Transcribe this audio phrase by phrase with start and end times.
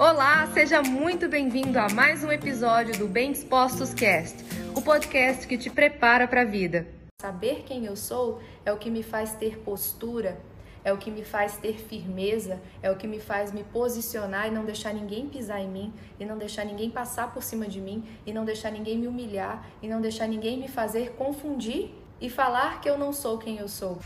[0.00, 4.42] Olá, seja muito bem-vindo a mais um episódio do Bem Dispostos Cast,
[4.74, 6.86] o podcast que te prepara para a vida.
[7.20, 10.40] Saber quem eu sou é o que me faz ter postura,
[10.82, 14.50] é o que me faz ter firmeza, é o que me faz me posicionar e
[14.50, 18.02] não deixar ninguém pisar em mim, e não deixar ninguém passar por cima de mim,
[18.24, 22.80] e não deixar ninguém me humilhar, e não deixar ninguém me fazer confundir e falar
[22.80, 23.98] que eu não sou quem eu sou.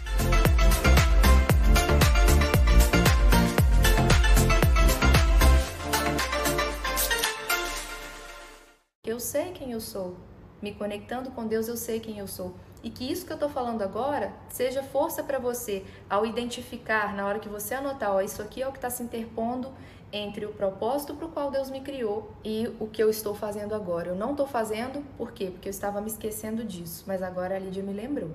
[9.14, 10.16] Eu sei quem eu sou.
[10.60, 12.52] Me conectando com Deus, eu sei quem eu sou.
[12.82, 17.24] E que isso que eu estou falando agora seja força para você ao identificar, na
[17.24, 19.72] hora que você anotar, ó, isso aqui é o que está se interpondo
[20.12, 23.72] entre o propósito para o qual Deus me criou e o que eu estou fazendo
[23.72, 24.08] agora.
[24.08, 25.48] Eu não estou fazendo, por quê?
[25.52, 28.30] Porque eu estava me esquecendo disso, mas agora a Lídia me lembrou.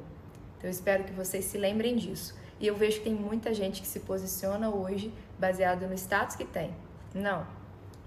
[0.57, 2.37] Então eu espero que vocês se lembrem disso.
[2.57, 6.45] E eu vejo que tem muita gente que se posiciona hoje baseado no status que
[6.45, 6.73] tem.
[7.13, 7.45] Não.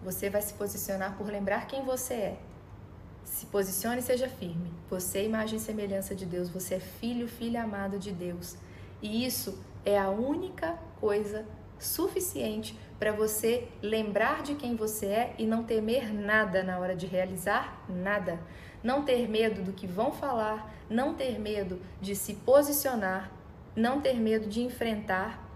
[0.02, 2.38] Você vai se posicionar por lembrar quem você é
[3.24, 4.72] se posicione e seja firme.
[4.90, 8.56] Você é imagem e semelhança de Deus, você é filho, filha amado de Deus.
[9.00, 11.44] E isso é a única coisa
[11.78, 17.06] suficiente para você lembrar de quem você é e não temer nada na hora de
[17.06, 18.38] realizar nada.
[18.82, 23.30] Não ter medo do que vão falar, não ter medo de se posicionar,
[23.74, 25.48] não ter medo de enfrentar.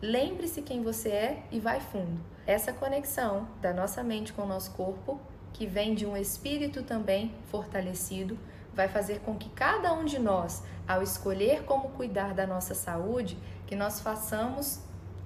[0.00, 2.20] Lembre-se quem você é e vai fundo.
[2.46, 5.20] Essa conexão da nossa mente com o nosso corpo
[5.52, 8.38] que vem de um espírito também fortalecido,
[8.74, 13.36] vai fazer com que cada um de nós, ao escolher como cuidar da nossa saúde,
[13.66, 14.80] que nós façamos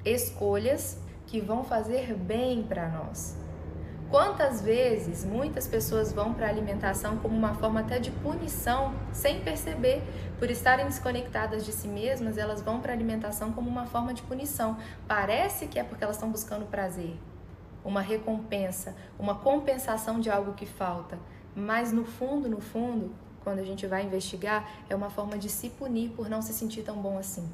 [0.05, 3.37] escolhas que vão fazer bem para nós.
[4.11, 9.41] Quantas vezes muitas pessoas vão para a alimentação como uma forma até de punição, sem
[9.41, 10.03] perceber,
[10.39, 14.21] por estarem desconectadas de si mesmas, elas vão para a alimentação como uma forma de
[14.21, 14.77] punição.
[15.09, 17.17] Parece que é porque elas estão buscando prazer,
[17.85, 21.19] uma recompensa, uma compensação de algo que falta.
[21.55, 25.69] Mas no fundo, no fundo, quando a gente vai investigar, é uma forma de se
[25.71, 27.49] punir por não se sentir tão bom assim.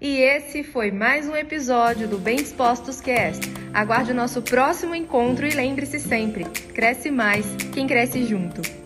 [0.00, 3.46] E esse foi mais um episódio do Bem Dispostos Cast.
[3.72, 8.85] Aguarde o nosso próximo encontro e lembre-se sempre: cresce mais quem cresce junto.